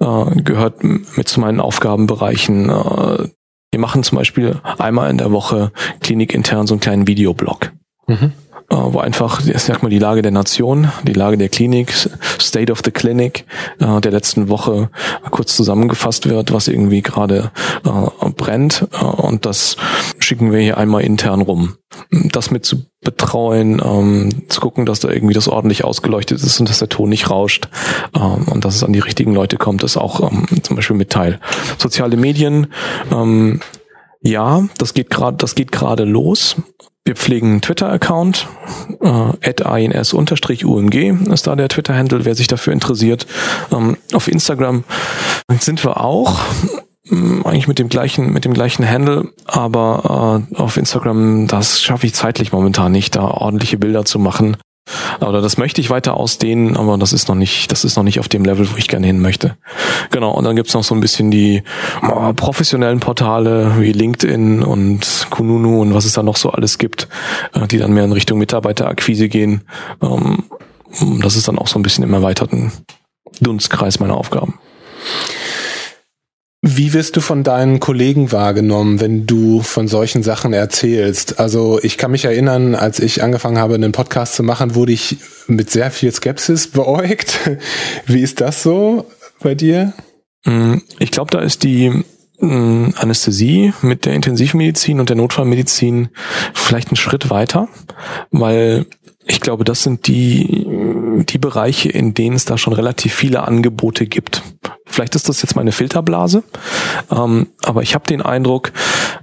[0.00, 2.68] äh, gehört mit zu meinen Aufgabenbereichen.
[2.68, 7.72] Wir machen zum Beispiel einmal in der Woche klinikintern so einen kleinen Videoblog.
[8.06, 8.32] Mhm.
[8.74, 11.94] Äh, wo einfach, ich sag mal, die Lage der Nation, die Lage der Klinik,
[12.40, 13.44] State of the Clinic
[13.78, 14.90] äh, der letzten Woche
[15.30, 17.52] kurz zusammengefasst wird, was irgendwie gerade
[17.84, 18.88] äh, brennt.
[18.92, 19.76] Äh, und das
[20.18, 21.76] schicken wir hier einmal intern rum.
[22.10, 26.68] Das mit zu betreuen, ähm, zu gucken, dass da irgendwie das ordentlich ausgeleuchtet ist und
[26.68, 27.68] dass der Ton nicht rauscht
[28.16, 31.10] ähm, und dass es an die richtigen Leute kommt, ist auch ähm, zum Beispiel mit
[31.10, 31.38] Teil.
[31.78, 32.68] Soziale Medien,
[33.12, 33.60] ähm,
[34.22, 36.56] ja, das geht gerade, das geht gerade los.
[37.06, 38.48] Wir pflegen einen Twitter-Account,
[39.02, 40.94] äh, ins-umg
[41.32, 43.26] ist da der Twitter-Handle, wer sich dafür interessiert.
[43.70, 44.84] Ähm, auf Instagram
[45.60, 46.40] sind wir auch
[47.10, 52.06] mm, eigentlich mit dem gleichen mit dem gleichen Handle, aber äh, auf Instagram das schaffe
[52.06, 54.56] ich zeitlich momentan nicht, da ordentliche Bilder zu machen.
[55.20, 58.20] Oder das möchte ich weiter ausdehnen, aber das ist noch nicht, das ist noch nicht
[58.20, 59.56] auf dem Level, wo ich gerne hin möchte.
[60.10, 61.62] Genau, und dann gibt's noch so ein bisschen die
[62.02, 67.08] oh, professionellen Portale wie LinkedIn und Kununu und was es da noch so alles gibt,
[67.54, 69.62] äh, die dann mehr in Richtung Mitarbeiterakquise gehen.
[70.02, 70.44] Ähm,
[71.22, 72.70] das ist dann auch so ein bisschen im erweiterten
[73.40, 74.58] Dunstkreis meiner Aufgaben.
[76.66, 81.38] Wie wirst du von deinen Kollegen wahrgenommen, wenn du von solchen Sachen erzählst?
[81.38, 85.18] Also ich kann mich erinnern, als ich angefangen habe, einen Podcast zu machen, wurde ich
[85.46, 87.38] mit sehr viel Skepsis beäugt.
[88.06, 89.04] Wie ist das so
[89.40, 89.92] bei dir?
[90.46, 92.02] Mm, ich glaube, da ist die
[92.38, 96.08] mm, Anästhesie mit der Intensivmedizin und der Notfallmedizin
[96.54, 97.68] vielleicht einen Schritt weiter,
[98.30, 98.86] weil
[99.26, 100.66] ich glaube, das sind die,
[101.22, 104.42] die Bereiche, in denen es da schon relativ viele Angebote gibt.
[104.86, 106.42] Vielleicht ist das jetzt meine Filterblase,
[107.10, 108.72] ähm, aber ich habe den Eindruck,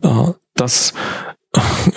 [0.02, 0.94] äh, dass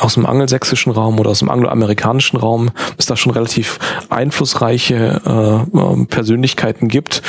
[0.00, 3.78] aus dem angelsächsischen Raum oder aus dem angloamerikanischen Raum es da schon relativ
[4.10, 7.22] einflussreiche äh, äh Persönlichkeiten gibt,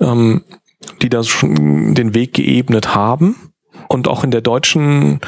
[0.00, 0.42] ähm,
[1.02, 3.52] die da schon den Weg geebnet haben
[3.88, 5.20] und auch in der deutschen,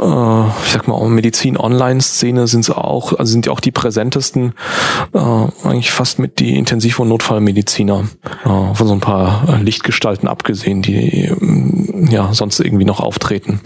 [0.00, 4.54] äh, ich sag mal, Medizin-Online-Szene sind sie auch, also sind ja auch die präsentesten,
[5.12, 8.04] äh, eigentlich fast mit die Intensiv- und Notfallmediziner,
[8.44, 11.36] äh, von so ein paar Lichtgestalten abgesehen, die äh,
[12.10, 13.60] ja sonst irgendwie noch auftreten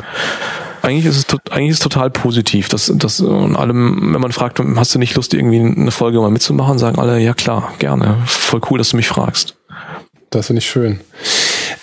[0.82, 4.60] eigentlich ist es eigentlich ist es total positiv, dass dass und allem, wenn man fragt,
[4.76, 8.60] hast du nicht Lust irgendwie eine Folge mal mitzumachen, sagen alle ja klar, gerne, voll
[8.70, 9.56] cool, dass du mich fragst.
[10.28, 11.00] Das finde ich schön.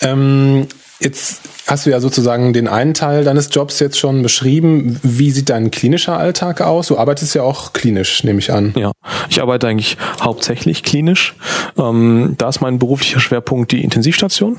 [0.02, 0.68] Ähm,
[1.02, 5.00] Jetzt hast du ja sozusagen den einen Teil deines Jobs jetzt schon beschrieben.
[5.02, 6.88] Wie sieht dein klinischer Alltag aus?
[6.88, 8.74] Du arbeitest ja auch klinisch, nehme ich an.
[8.78, 8.92] Ja,
[9.28, 11.36] ich arbeite eigentlich hauptsächlich klinisch.
[11.76, 14.58] Ähm, da ist mein beruflicher Schwerpunkt die Intensivstation.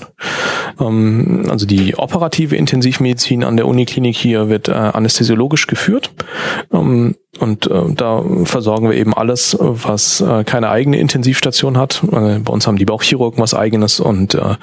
[0.80, 6.10] Ähm, also die operative Intensivmedizin an der Uniklinik hier wird äh, anästhesiologisch geführt.
[6.72, 12.02] Ähm, und äh, da versorgen wir eben alles, was äh, keine eigene Intensivstation hat.
[12.04, 14.56] Äh, bei uns haben die Bauchchirurgen was eigenes und äh,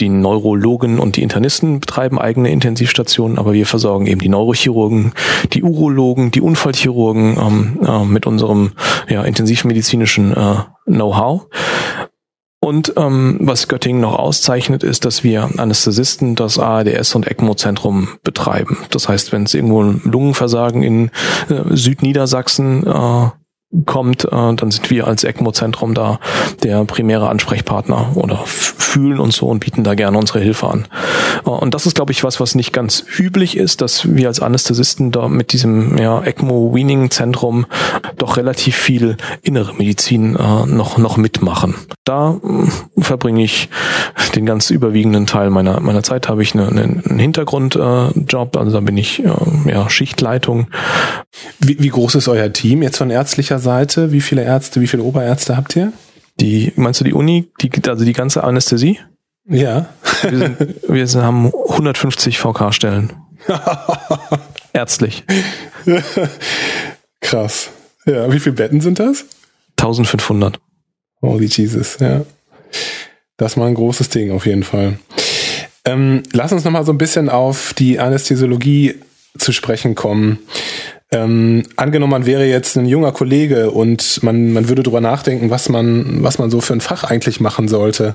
[0.00, 5.12] die Neurologen und die Internisten betreiben eigene Intensivstationen, aber wir versorgen eben die Neurochirurgen,
[5.52, 8.72] die Urologen, die Unfallchirurgen ähm, äh, mit unserem
[9.08, 11.46] ja, intensivmedizinischen äh, Know-how.
[12.62, 18.76] Und ähm, was Göttingen noch auszeichnet, ist, dass wir Anästhesisten das ARDS und ECMO-Zentrum betreiben.
[18.90, 21.08] Das heißt, wenn es irgendwo ein Lungenversagen in
[21.48, 23.30] äh, Südniedersachsen äh,
[23.86, 26.18] kommt, äh, dann sind wir als ECMO-Zentrum da
[26.62, 30.88] der primäre Ansprechpartner oder fühlen uns so und bieten da gerne unsere Hilfe an.
[31.46, 34.40] Äh, und das ist, glaube ich, was, was nicht ganz üblich ist, dass wir als
[34.40, 37.66] Anästhesisten da mit diesem ja, ECMO-Weaning-Zentrum
[38.16, 41.76] doch relativ viel innere Medizin äh, noch, noch mitmachen.
[42.04, 43.68] Da äh, verbringe ich
[44.34, 48.72] den ganz überwiegenden Teil meiner, meiner Zeit, habe ich eine, eine, einen Hintergrundjob, äh, also
[48.72, 49.30] da bin ich äh,
[49.66, 50.66] ja, Schichtleitung.
[51.60, 54.12] Wie, wie groß ist euer Team jetzt von ärztlicher Seite?
[54.12, 55.92] Wie viele Ärzte, wie viele Oberärzte habt ihr?
[56.40, 58.98] Die, meinst du die Uni, die, also die ganze Anästhesie?
[59.46, 59.88] Ja.
[60.22, 63.12] wir, sind, wir sind, haben 150 VK-Stellen.
[64.72, 65.24] Ärztlich.
[67.20, 67.70] Krass.
[68.06, 69.24] Ja, wie viele Betten sind das?
[69.78, 70.58] 1500.
[71.22, 72.22] Holy Jesus, ja.
[73.36, 74.98] Das ist mal ein großes Ding auf jeden Fall.
[75.84, 78.96] Ähm, lass uns nochmal so ein bisschen auf die Anästhesiologie
[79.38, 80.38] zu sprechen kommen.
[81.12, 85.68] Ähm, angenommen, man wäre jetzt ein junger Kollege und man, man würde drüber nachdenken, was
[85.68, 88.14] man, was man so für ein Fach eigentlich machen sollte.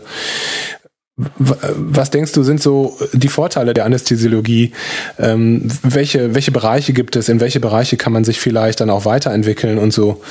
[1.17, 4.73] Was denkst du, sind so die Vorteile der Anästhesiologie?
[5.17, 7.29] Ähm, welche, welche Bereiche gibt es?
[7.29, 10.21] In welche Bereiche kann man sich vielleicht dann auch weiterentwickeln und so?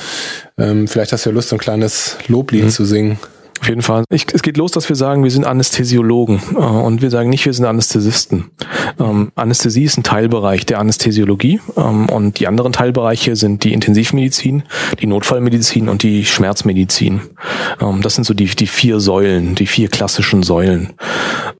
[0.59, 2.69] Ähm, vielleicht hast du ja Lust, so ein kleines Loblied mhm.
[2.69, 3.19] zu singen.
[3.65, 4.03] Auf jeden Fall.
[4.11, 7.47] Ich, es geht los, dass wir sagen, wir sind Anästhesiologen äh, und wir sagen nicht,
[7.47, 8.51] wir sind Anästhesisten.
[8.99, 14.61] Ähm, Anästhesie ist ein Teilbereich der Anästhesiologie ähm, und die anderen Teilbereiche sind die Intensivmedizin,
[14.99, 17.21] die Notfallmedizin und die Schmerzmedizin.
[17.81, 20.93] Ähm, das sind so die, die vier Säulen, die vier klassischen Säulen.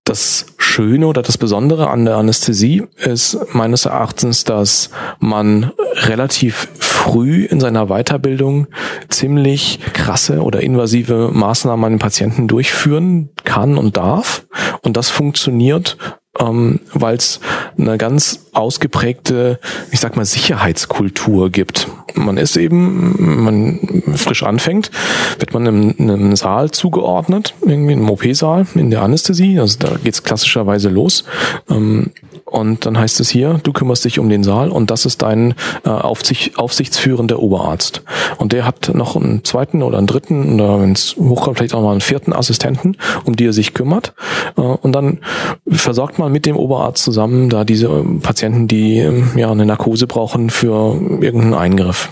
[0.04, 5.72] Das Schöne oder das Besondere an der Anästhesie ist meines Erachtens, dass man
[6.04, 8.68] relativ früh in seiner Weiterbildung
[9.10, 14.46] ziemlich krasse oder invasive Maßnahmen den Patienten durchführen kann und darf.
[14.82, 15.98] Und das funktioniert
[16.40, 17.40] ähm, weil es
[17.78, 19.60] eine ganz ausgeprägte,
[19.92, 21.88] ich sag mal, Sicherheitskultur gibt.
[22.14, 24.92] Man ist eben, man frisch anfängt,
[25.40, 30.24] wird man in einem Saal zugeordnet, irgendwie im OP-Saal in der Anästhesie, also da geht's
[30.24, 31.26] klassischerweise los.
[31.70, 32.12] Ähm,
[32.46, 35.56] und dann heißt es hier, du kümmerst dich um den Saal und das ist dein
[35.84, 38.04] äh, Aufsicht, aufsichtsführender Oberarzt.
[38.38, 41.82] Und der hat noch einen zweiten oder einen dritten oder wenn es hochkommt, vielleicht auch
[41.82, 44.14] mal einen vierten Assistenten, um die er sich kümmert.
[44.58, 45.20] Äh, und dann
[45.68, 50.06] versorgt man mit dem Oberarzt zusammen da diese ähm, Patienten, die ähm, ja eine Narkose
[50.06, 52.12] brauchen für irgendeinen Eingriff.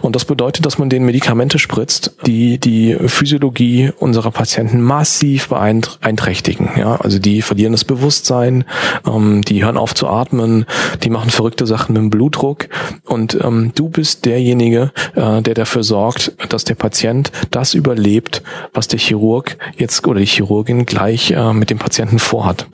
[0.00, 6.70] Und das bedeutet, dass man den Medikamente spritzt, die die Physiologie unserer Patienten massiv beeinträchtigen.
[6.78, 8.64] Ja, also die verlieren das Bewusstsein,
[9.06, 10.66] ähm, die hören auf zu atmen,
[11.02, 12.68] die machen verrückte Sachen mit dem Blutdruck
[13.04, 18.42] und ähm, du bist derjenige, äh, der dafür sorgt, dass der Patient das überlebt,
[18.74, 22.66] was der Chirurg jetzt oder die Chirurgin gleich äh, mit dem Patienten vorhat.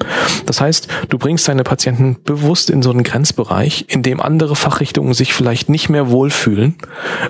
[0.46, 5.14] Das heißt, du bringst deine Patienten bewusst in so einen Grenzbereich, in dem andere Fachrichtungen
[5.14, 6.76] sich vielleicht nicht mehr wohlfühlen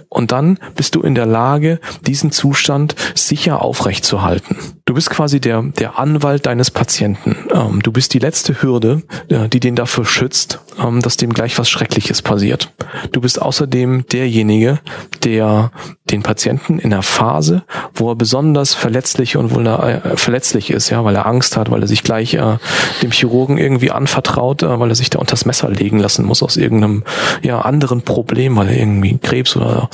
[0.08, 4.56] und dann bist du in der Lage, diesen Zustand sicher aufrechtzuerhalten.
[4.84, 7.36] Du bist quasi der, der Anwalt deines Patienten.
[7.52, 11.58] Ähm, du bist die letzte Hürde, äh, die den dafür schützt, ähm, dass dem gleich
[11.58, 12.70] was Schreckliches passiert.
[13.12, 14.80] Du bist außerdem derjenige,
[15.24, 15.70] der
[16.10, 17.62] den Patienten in der Phase,
[17.94, 21.88] wo er besonders verletzlich und äh, verletzlich ist, ja, weil er Angst hat, weil er
[21.88, 22.58] sich gleich äh,
[23.02, 26.42] dem Chirurgen irgendwie anvertraut, äh, weil er sich da unter das Messer legen lassen muss
[26.42, 27.04] aus irgendeinem
[27.42, 29.88] ja, anderen Problem, weil er irgendwie Krebs oder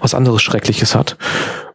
[0.00, 1.16] was anderes Schreckliches hat.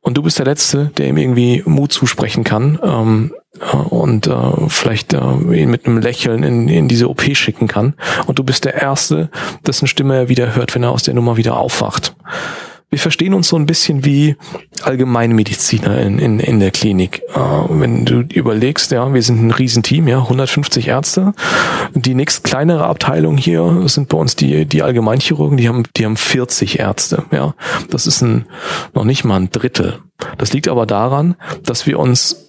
[0.09, 4.33] Und du bist der Letzte, der ihm irgendwie Mut zusprechen kann ähm, äh, und äh,
[4.67, 7.93] vielleicht äh, ihn mit einem Lächeln in, in diese OP schicken kann.
[8.25, 9.29] Und du bist der Erste,
[9.67, 12.15] dessen Stimme er wieder hört, wenn er aus der Nummer wieder aufwacht
[12.89, 14.35] wir verstehen uns so ein bisschen wie
[14.81, 17.21] Allgemeinmediziner in, in, in der Klinik.
[17.35, 21.33] Äh, wenn du überlegst, ja, wir sind ein Riesenteam, ja, 150 Ärzte.
[21.93, 26.17] Die nächst kleinere Abteilung hier sind bei uns die, die Allgemeinchirurgen, die haben, die haben
[26.17, 27.53] 40 Ärzte, ja.
[27.89, 28.45] Das ist ein,
[28.93, 29.99] noch nicht mal ein Drittel.
[30.37, 32.48] Das liegt aber daran, dass wir uns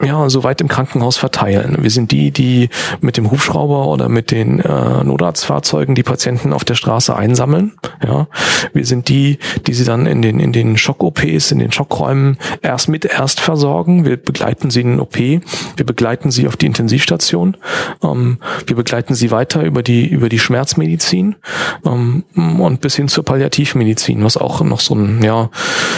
[0.00, 1.78] ja, so weit im Krankenhaus verteilen.
[1.80, 2.68] Wir sind die, die
[3.00, 7.72] mit dem Hubschrauber oder mit den äh, Notarztfahrzeugen die Patienten auf der Straße einsammeln.
[8.06, 8.28] Ja,
[8.72, 12.88] wir sind die, die sie dann in den in den Schock-OPs, in den Schockräumen erst
[12.88, 14.04] mit erst versorgen.
[14.04, 17.56] Wir begleiten sie in den OP, wir begleiten sie auf die Intensivstation,
[18.02, 21.34] ähm, wir begleiten sie weiter über die über die Schmerzmedizin
[21.84, 25.50] ähm, und bis hin zur Palliativmedizin, was auch noch so ein ja,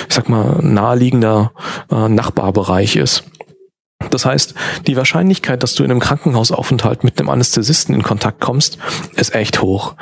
[0.08, 1.52] ich sag mal naheliegender
[1.90, 3.24] äh, Nachbarbereich ist.
[4.10, 4.54] Das heißt,
[4.86, 8.78] die Wahrscheinlichkeit, dass du in einem Krankenhausaufenthalt mit einem Anästhesisten in Kontakt kommst,
[9.16, 9.94] ist echt hoch.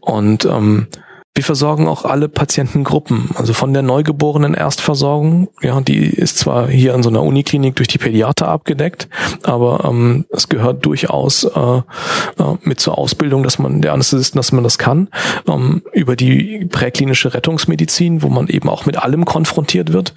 [0.00, 0.88] Und ähm,
[1.36, 6.94] wir versorgen auch alle Patientengruppen, also von der neugeborenen Erstversorgung, ja, die ist zwar hier
[6.94, 9.08] in so einer Uniklinik durch die Pädiater abgedeckt,
[9.42, 11.82] aber ähm, es gehört durchaus äh, äh,
[12.62, 15.08] mit zur Ausbildung, dass man der Anästhesisten, dass man das kann,
[15.48, 20.14] ähm, über die präklinische Rettungsmedizin, wo man eben auch mit allem konfrontiert wird,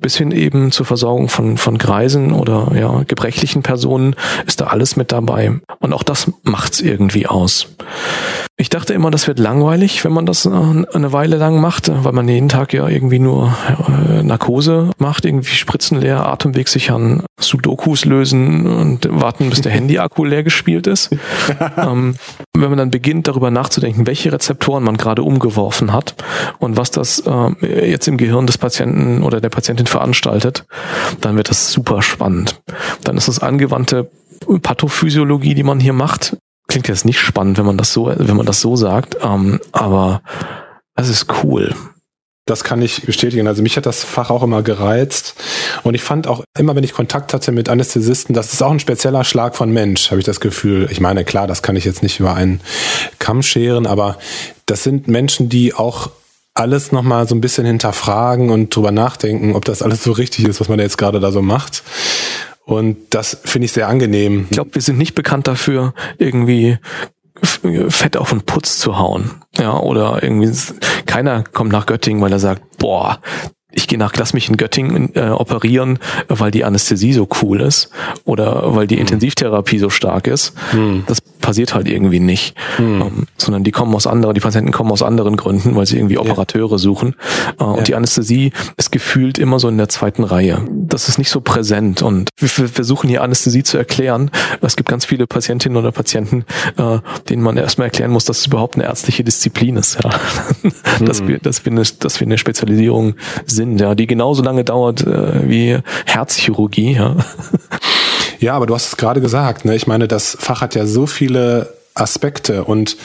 [0.00, 4.96] bis hin eben zur Versorgung von von Greisen oder ja gebrechlichen Personen ist da alles
[4.96, 7.68] mit dabei und auch das macht's irgendwie aus.
[8.60, 12.12] Ich dachte immer, das wird langweilig, wenn man das äh, eine Weile lang macht, weil
[12.12, 13.56] man jeden Tag ja irgendwie nur
[13.88, 20.26] äh, Narkose macht, irgendwie Spritzen leer, Atemweg sichern, Sudokus lösen und warten, bis der Handy-Akku
[20.26, 21.08] leer gespielt ist.
[21.78, 22.16] ähm,
[22.54, 26.14] wenn man dann beginnt, darüber nachzudenken, welche Rezeptoren man gerade umgeworfen hat
[26.58, 30.66] und was das äh, jetzt im Gehirn des Patienten oder der Patientin veranstaltet,
[31.22, 32.60] dann wird das super spannend.
[33.04, 34.10] Dann ist es angewandte
[34.60, 36.36] Pathophysiologie, die man hier macht,
[36.70, 40.22] klingt jetzt nicht spannend, wenn man das so, wenn man das so sagt, ähm, aber
[40.94, 41.74] es ist cool.
[42.46, 43.46] Das kann ich bestätigen.
[43.46, 45.34] Also mich hat das Fach auch immer gereizt.
[45.82, 48.80] Und ich fand auch immer, wenn ich Kontakt hatte mit Anästhesisten, das ist auch ein
[48.80, 50.88] spezieller Schlag von Mensch, habe ich das Gefühl.
[50.90, 52.60] Ich meine, klar, das kann ich jetzt nicht über einen
[53.18, 54.18] Kamm scheren, aber
[54.66, 56.10] das sind Menschen, die auch
[56.54, 60.60] alles nochmal so ein bisschen hinterfragen und drüber nachdenken, ob das alles so richtig ist,
[60.60, 61.82] was man jetzt gerade da so macht.
[62.70, 64.46] Und das finde ich sehr angenehm.
[64.48, 66.78] Ich glaube, wir sind nicht bekannt dafür, irgendwie
[67.88, 69.32] Fett auf den Putz zu hauen.
[69.58, 70.52] Ja, oder irgendwie
[71.04, 73.18] keiner kommt nach Göttingen, weil er sagt, boah,
[73.72, 77.90] ich gehe nach, lass mich in Göttingen äh, operieren, weil die Anästhesie so cool ist
[78.24, 79.02] oder weil die hm.
[79.02, 80.52] Intensivtherapie so stark ist.
[80.70, 81.02] Hm.
[81.08, 83.02] Das passiert halt irgendwie nicht, hm.
[83.02, 86.18] ähm, sondern die kommen aus anderen, die Patienten kommen aus anderen Gründen, weil sie irgendwie
[86.18, 86.78] Operateure ja.
[86.78, 87.14] suchen.
[87.58, 90.60] Äh, und die Anästhesie ist gefühlt immer so in der zweiten Reihe.
[90.70, 94.30] Das ist nicht so präsent und wir versuchen hier Anästhesie zu erklären.
[94.60, 96.44] Es gibt ganz viele Patientinnen oder Patienten,
[96.76, 96.98] äh,
[97.28, 100.10] denen man erstmal erklären muss, dass es überhaupt eine ärztliche Disziplin ist, ja.
[101.04, 101.28] dass, hm.
[101.28, 103.14] wir, dass, wir eine, dass wir eine Spezialisierung
[103.46, 107.16] sind, ja, die genauso lange dauert äh, wie Herzchirurgie, ja.
[108.40, 109.76] Ja, aber du hast es gerade gesagt, ne?
[109.76, 112.96] Ich meine, das Fach hat ja so viele Aspekte und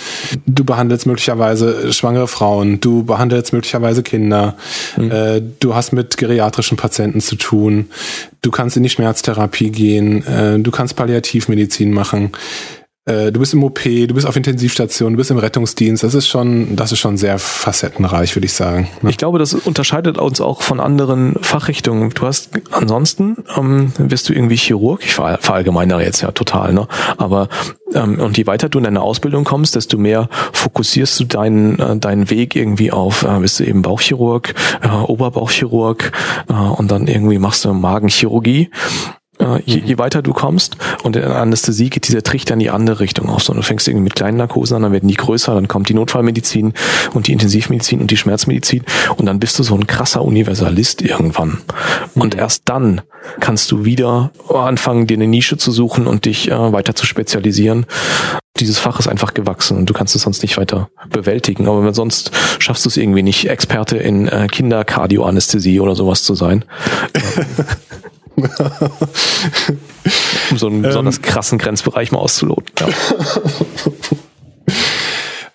[0.45, 4.56] du behandelst möglicherweise schwangere Frauen, du behandelst möglicherweise Kinder,
[4.95, 5.12] mhm.
[5.12, 7.89] äh, du hast mit geriatrischen Patienten zu tun,
[8.41, 12.32] du kannst in die Schmerztherapie gehen, äh, du kannst Palliativmedizin machen.
[13.07, 16.03] Äh, du bist im OP, du bist auf Intensivstation, du bist im Rettungsdienst.
[16.03, 18.87] Das ist schon, das ist schon sehr facettenreich, würde ich sagen.
[19.03, 19.11] Ne?
[19.11, 22.09] Ich glaube, das unterscheidet uns auch von anderen Fachrichtungen.
[22.09, 25.03] Du hast ansonsten ähm, wirst du irgendwie Chirurg.
[25.05, 26.87] Ich verallgemeinere jetzt ja total, ne?
[27.17, 27.47] Aber
[27.93, 31.97] ähm, und je weiter du in deine Ausbildung kommst, desto mehr fokussierst du deinen äh,
[31.97, 33.21] deinen Weg irgendwie auf.
[33.21, 36.11] Äh, bist du eben Bauchchirurg, äh, Oberbauchchirurg
[36.49, 38.71] äh, und dann irgendwie machst du Magenchirurgie.
[39.65, 40.78] Je, je weiter du kommst.
[41.04, 43.43] Und in der Anästhesie geht dieser Trichter in die andere Richtung auf.
[43.43, 45.93] So, du fängst irgendwie mit kleinen Narkosen an, dann werden die größer, dann kommt die
[45.93, 46.74] Notfallmedizin
[47.13, 48.84] und die Intensivmedizin und die Schmerzmedizin
[49.17, 51.60] und dann bist du so ein krasser Universalist irgendwann.
[52.15, 53.02] Und erst dann
[53.39, 57.86] kannst du wieder anfangen, dir eine Nische zu suchen und dich äh, weiter zu spezialisieren.
[58.58, 61.67] Dieses Fach ist einfach gewachsen und du kannst es sonst nicht weiter bewältigen.
[61.67, 66.63] Aber sonst schaffst du es irgendwie nicht, Experte in äh, Kinderkardioanästhesie oder sowas zu sein.
[70.52, 70.84] um so einen ähm.
[70.84, 72.71] besonders krassen Grenzbereich mal auszuloten.
[72.80, 72.88] Ja.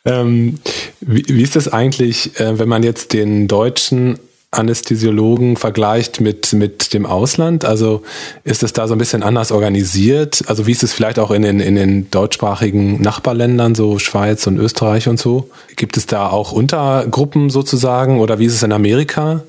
[0.21, 0.59] ähm,
[1.01, 4.19] wie, wie, ist das eigentlich, äh, wenn man jetzt den deutschen
[4.53, 7.65] Anästhesiologen vergleicht mit, mit dem Ausland?
[7.65, 8.03] Also
[8.43, 10.43] ist es da so ein bisschen anders organisiert?
[10.49, 14.59] Also wie ist es vielleicht auch in den, in den deutschsprachigen Nachbarländern, so Schweiz und
[14.59, 15.51] Österreich und so?
[15.77, 19.45] Gibt es da auch Untergruppen sozusagen oder wie ist es in Amerika?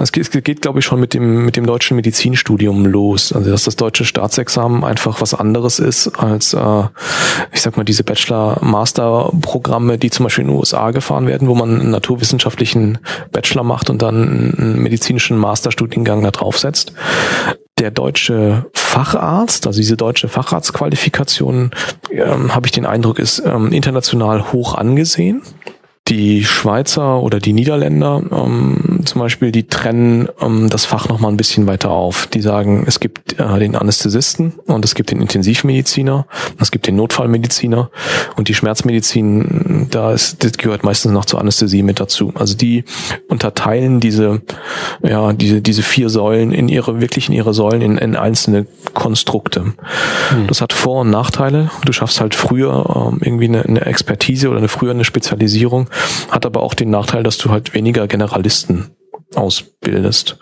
[0.00, 3.32] Es geht, geht, glaube ich, schon mit dem, mit dem deutschen Medizinstudium los.
[3.32, 6.84] Also, dass das deutsche Staatsexamen einfach was anderes ist als, äh,
[7.52, 11.80] ich sag mal, diese Bachelor-Master-Programme, die zum Beispiel in den USA gefahren werden, wo man
[11.80, 12.98] einen naturwissenschaftlichen
[13.32, 16.94] Bachelor macht und dann einen medizinischen Masterstudiengang da draufsetzt.
[17.78, 21.70] Der deutsche Facharzt, also diese deutsche Facharztqualifikation,
[22.10, 25.42] ähm, habe ich den Eindruck, ist ähm, international hoch angesehen
[26.08, 31.36] die Schweizer oder die Niederländer ähm, zum Beispiel, die trennen ähm, das Fach nochmal ein
[31.36, 32.26] bisschen weiter auf.
[32.28, 36.26] Die sagen, es gibt äh, den Anästhesisten und es gibt den Intensivmediziner,
[36.58, 37.90] es gibt den Notfallmediziner
[38.36, 42.32] und die Schmerzmedizin, da ist, das gehört meistens noch zur Anästhesie mit dazu.
[42.34, 42.84] Also die
[43.28, 44.40] unterteilen diese,
[45.02, 49.74] ja, diese, diese vier Säulen in ihre, wirklich in ihre Säulen in, in einzelne Konstrukte.
[50.30, 50.46] Hm.
[50.46, 51.70] Das hat Vor- und Nachteile.
[51.84, 55.90] Du schaffst halt früher ähm, irgendwie eine, eine Expertise oder eine früher eine Spezialisierung
[56.30, 58.96] hat aber auch den Nachteil, dass du halt weniger Generalisten
[59.36, 60.36] ausbildest.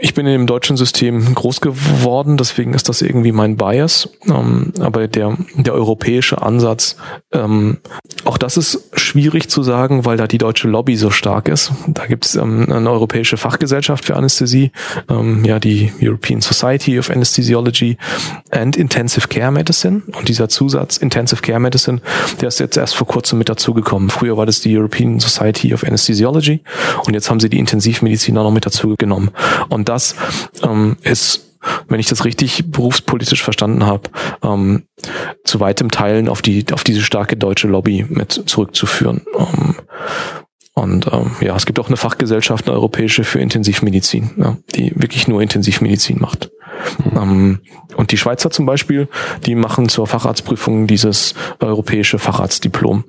[0.00, 4.08] Ich bin im deutschen System groß geworden, deswegen ist das irgendwie mein Bias.
[4.28, 6.96] Ähm, aber der, der europäische Ansatz,
[7.32, 7.78] ähm,
[8.24, 11.72] auch das ist schwierig zu sagen, weil da die deutsche Lobby so stark ist.
[11.88, 14.70] Da gibt es ähm, eine europäische Fachgesellschaft für Anästhesie,
[15.08, 17.96] ähm, ja die European Society of Anesthesiology
[18.50, 20.02] and Intensive Care Medicine.
[20.16, 22.00] Und dieser Zusatz Intensive Care Medicine,
[22.40, 24.10] der ist jetzt erst vor kurzem mit dazugekommen.
[24.10, 26.60] Früher war das die European Society of Anesthesiology
[27.04, 29.30] und jetzt haben sie die Intensivmediziner noch mit dazu genommen.
[29.68, 30.14] Und das
[30.62, 31.44] ähm, ist
[31.88, 34.10] wenn ich das richtig berufspolitisch verstanden habe,
[34.42, 34.84] ähm,
[35.44, 39.22] zu weitem Teilen auf die auf diese starke deutsche Lobby mit zurückzuführen.
[39.36, 39.74] Ähm,
[40.74, 45.26] und ähm, ja, es gibt auch eine Fachgesellschaft, eine europäische für Intensivmedizin, ja, die wirklich
[45.26, 46.50] nur Intensivmedizin macht.
[47.04, 47.16] Mhm.
[47.16, 47.58] Ähm,
[47.96, 49.08] und die Schweizer zum Beispiel,
[49.44, 53.02] die machen zur Facharztprüfung dieses europäische Facharztdiplom.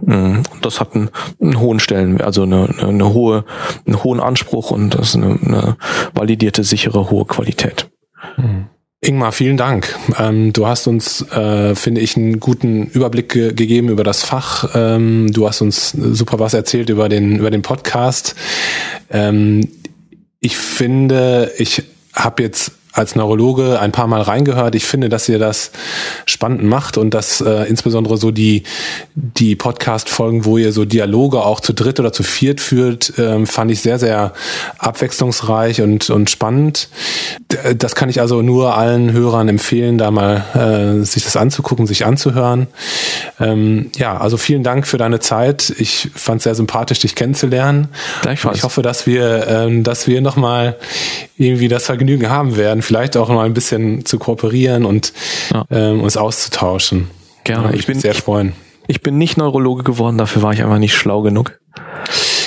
[0.00, 0.42] Mhm.
[0.62, 3.44] Das hat einen, einen hohen Stellen, also eine, eine, hohe,
[3.86, 5.76] einen hohen Anspruch und das ist eine, eine
[6.14, 7.90] validierte, sichere, hohe Qualität.
[8.36, 8.66] Mhm.
[9.00, 9.94] Ingmar, vielen Dank.
[10.18, 14.70] Ähm, du hast uns, äh, finde ich, einen guten Überblick ge gegeben über das Fach.
[14.74, 18.34] Ähm, du hast uns super was erzählt über den, über den Podcast.
[19.10, 19.68] Ähm,
[20.40, 24.74] ich finde, ich habe jetzt als Neurologe ein paar Mal reingehört.
[24.74, 25.70] Ich finde, dass ihr das
[26.26, 28.64] spannend macht und dass äh, insbesondere so die,
[29.14, 33.70] die Podcast-Folgen, wo ihr so Dialoge auch zu dritt oder zu viert führt, ähm, fand
[33.70, 34.32] ich sehr, sehr
[34.78, 36.88] abwechslungsreich und, und spannend.
[37.76, 42.04] Das kann ich also nur allen Hörern empfehlen, da mal äh, sich das anzugucken, sich
[42.04, 42.66] anzuhören.
[43.40, 45.72] Ähm, ja, also vielen Dank für deine Zeit.
[45.78, 47.88] Ich fand es sehr sympathisch, dich kennenzulernen.
[48.54, 50.76] Ich hoffe, dass wir, ähm, dass wir nochmal
[51.38, 55.12] irgendwie das Vergnügen haben werden, vielleicht auch mal ein bisschen zu kooperieren und
[55.52, 55.64] ja.
[55.70, 57.08] ähm, uns auszutauschen.
[57.44, 57.68] Gerne.
[57.68, 58.52] Ja, ich bin sehr freuen.
[58.86, 61.58] Ich, ich bin nicht Neurologe geworden, dafür war ich einfach nicht schlau genug.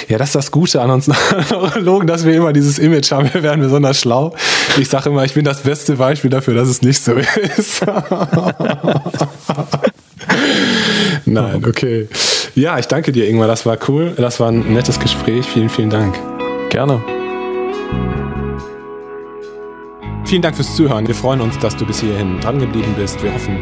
[0.10, 1.08] Ja, das ist das Gute an uns
[1.52, 4.36] Neurologen, dass wir immer dieses Image haben, wir werden besonders schlau.
[4.78, 7.14] Ich sage immer, ich bin das beste Beispiel dafür, dass es nicht so
[7.58, 7.86] ist.
[11.26, 12.10] Nein, okay.
[12.56, 13.48] Ja, ich danke dir, Ingmar.
[13.48, 14.14] Das war cool.
[14.18, 15.46] Das war ein nettes Gespräch.
[15.46, 16.18] Vielen, vielen Dank.
[16.70, 17.02] Gerne.
[20.32, 21.06] Vielen Dank fürs Zuhören.
[21.06, 23.22] Wir freuen uns, dass du bis hierhin dran geblieben bist.
[23.22, 23.58] Wir hoffen,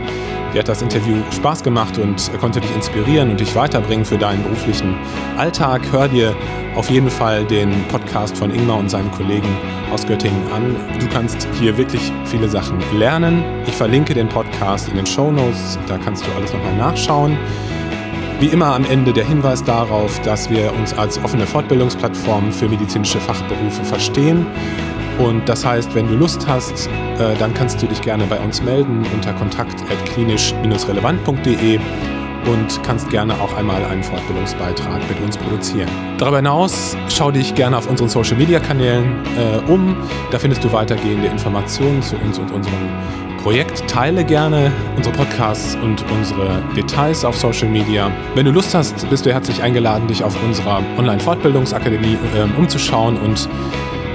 [0.53, 4.43] dir hat das Interview Spaß gemacht und konnte dich inspirieren und dich weiterbringen für deinen
[4.43, 4.93] beruflichen
[5.35, 5.81] Alltag.
[5.91, 6.35] Hör dir
[6.75, 9.47] auf jeden Fall den Podcast von Ingmar und seinen Kollegen
[9.91, 10.75] aus Göttingen an.
[10.99, 13.43] Du kannst hier wirklich viele Sachen lernen.
[13.65, 15.79] Ich verlinke den Podcast in den Show Notes.
[15.87, 17.35] Da kannst du alles nochmal nachschauen.
[18.39, 23.19] Wie immer am Ende der Hinweis darauf, dass wir uns als offene Fortbildungsplattform für medizinische
[23.19, 24.45] Fachberufe verstehen
[25.19, 28.63] und das heißt, wenn du Lust hast, äh, dann kannst du dich gerne bei uns
[28.63, 31.79] melden unter kontakt.klinisch-relevant.de
[32.45, 35.89] und kannst gerne auch einmal einen Fortbildungsbeitrag mit uns produzieren.
[36.17, 39.95] Darüber hinaus schau dich gerne auf unseren Social Media Kanälen äh, um.
[40.31, 42.89] Da findest du weitergehende Informationen zu uns und unserem
[43.43, 43.87] Projekt.
[43.89, 48.11] Teile gerne unsere Podcasts und unsere Details auf Social Media.
[48.35, 53.49] Wenn du Lust hast, bist du herzlich eingeladen, dich auf unserer Online-Fortbildungsakademie äh, umzuschauen und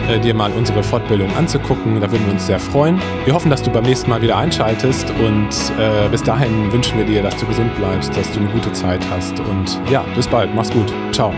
[0.08, 2.00] äh, dir mal unsere Fortbildung anzugucken.
[2.00, 3.00] Da würden wir uns sehr freuen.
[3.24, 5.48] Wir hoffen, dass du beim nächsten Mal wieder einschaltest und
[5.78, 9.04] äh, bis dahin wünschen wir dir, dass du gesund bleibst, dass du eine gute Zeit
[9.10, 10.54] hast und ja, bis bald.
[10.54, 10.92] Mach's gut.
[11.12, 11.32] Ciao.